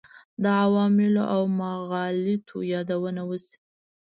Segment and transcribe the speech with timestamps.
[0.43, 3.57] د عواملو او مغالطو یادونه وشي.